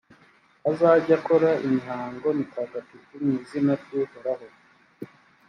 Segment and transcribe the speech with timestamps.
[0.69, 4.45] azajye akora imihango mitagatifu mu izina ry’uhoraho